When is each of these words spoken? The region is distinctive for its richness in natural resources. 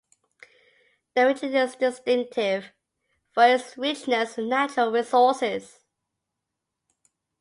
The 1.13 1.27
region 1.27 1.53
is 1.53 1.75
distinctive 1.75 2.71
for 3.33 3.43
its 3.43 3.77
richness 3.77 4.35
in 4.35 4.49
natural 4.49 4.89
resources. 4.91 5.77